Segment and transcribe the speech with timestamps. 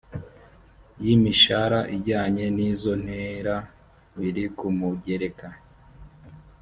[1.03, 3.55] y imishara ijyanye n izo ntera
[4.17, 5.47] biri ku mugereka